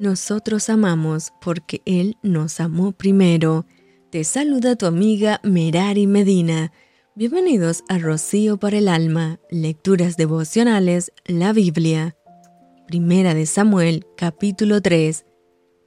[0.00, 3.66] nosotros amamos porque Él nos amó primero.
[4.10, 6.72] Te saluda tu amiga Merari Medina.
[7.14, 12.16] Bienvenidos a Rocío para el Alma, Lecturas Devocionales, la Biblia.
[12.86, 15.26] Primera de Samuel, capítulo 3.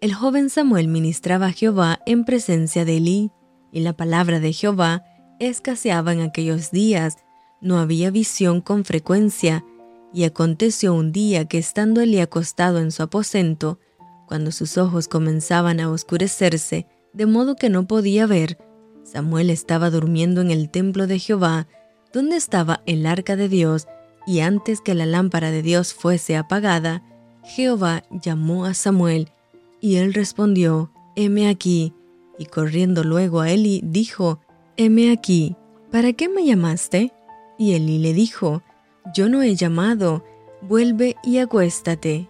[0.00, 3.30] El joven Samuel ministraba a Jehová en presencia de Elí,
[3.70, 5.04] y la palabra de Jehová
[5.38, 7.16] escaseaba en aquellos días.
[7.60, 9.64] No había visión con frecuencia,
[10.12, 13.78] y aconteció un día que estando Elí acostado en su aposento,
[14.30, 18.58] cuando sus ojos comenzaban a oscurecerse, de modo que no podía ver,
[19.02, 21.66] Samuel estaba durmiendo en el templo de Jehová,
[22.12, 23.88] donde estaba el arca de Dios,
[24.28, 27.02] y antes que la lámpara de Dios fuese apagada,
[27.42, 29.32] Jehová llamó a Samuel,
[29.80, 31.92] y él respondió, heme aquí,
[32.38, 34.38] y corriendo luego a Eli, dijo,
[34.76, 35.56] heme aquí,
[35.90, 37.12] ¿para qué me llamaste?
[37.58, 38.62] Y Eli le dijo,
[39.12, 40.24] yo no he llamado,
[40.62, 42.29] vuelve y acuéstate.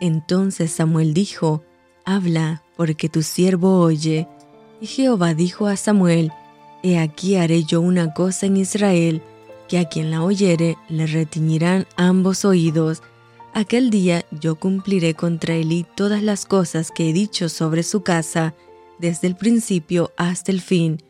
[0.00, 1.62] Entonces Samuel dijo,
[2.04, 4.28] Habla, porque tu siervo oye.
[4.80, 6.32] Y Jehová dijo a Samuel,
[6.82, 9.22] He aquí haré yo una cosa en Israel,
[9.68, 13.02] que a quien la oyere le retiñirán ambos oídos.
[13.54, 18.54] Aquel día yo cumpliré contra Elí todas las cosas que he dicho sobre su casa,
[18.98, 21.02] desde el principio hasta el fin,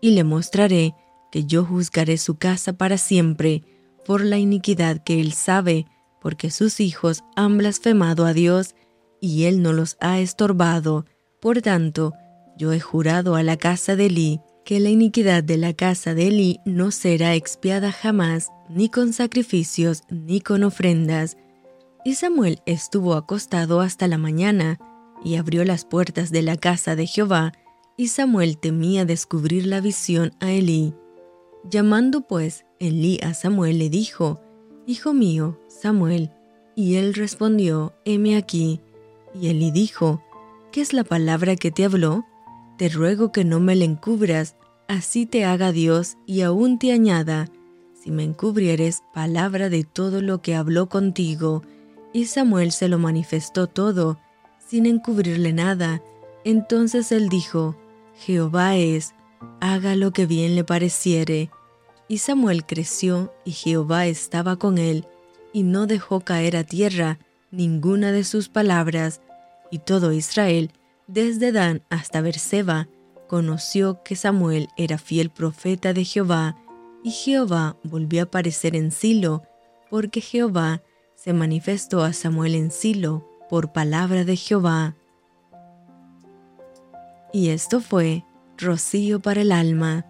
[0.00, 0.94] y le mostraré
[1.30, 3.62] que yo juzgaré su casa para siempre,
[4.04, 5.86] por la iniquidad que él sabe,
[6.20, 8.74] porque sus hijos han blasfemado a Dios
[9.20, 11.06] y él no los ha estorbado.
[11.40, 12.12] Por tanto,
[12.56, 16.28] yo he jurado a la casa de Elí que la iniquidad de la casa de
[16.28, 21.36] Elí no será expiada jamás, ni con sacrificios, ni con ofrendas.
[22.04, 24.78] Y Samuel estuvo acostado hasta la mañana,
[25.24, 27.52] y abrió las puertas de la casa de Jehová,
[27.96, 30.94] y Samuel temía descubrir la visión a Elí.
[31.64, 34.40] Llamando pues Elí a Samuel le dijo,
[34.86, 36.30] Hijo mío, Samuel.
[36.74, 38.80] Y él respondió, heme aquí.
[39.34, 40.22] Y Elí dijo,
[40.72, 42.24] ¿qué es la palabra que te habló?
[42.78, 44.56] Te ruego que no me la encubras,
[44.88, 47.48] así te haga Dios y aún te añada,
[47.92, 51.62] si me encubrieres palabra de todo lo que habló contigo.
[52.14, 54.18] Y Samuel se lo manifestó todo,
[54.66, 56.02] sin encubrirle nada.
[56.44, 57.76] Entonces él dijo,
[58.14, 59.14] Jehová es,
[59.60, 61.50] haga lo que bien le pareciere.
[62.10, 65.06] Y Samuel creció, y Jehová estaba con él,
[65.52, 67.20] y no dejó caer a tierra
[67.52, 69.20] ninguna de sus palabras,
[69.70, 70.72] y todo Israel,
[71.06, 72.88] desde Dan hasta Berseba,
[73.28, 76.56] conoció que Samuel era fiel profeta de Jehová,
[77.04, 79.44] y Jehová volvió a aparecer en Silo,
[79.88, 80.82] porque Jehová
[81.14, 84.96] se manifestó a Samuel en Silo por palabra de Jehová.
[87.32, 88.24] Y esto fue
[88.58, 90.09] Rocío para el alma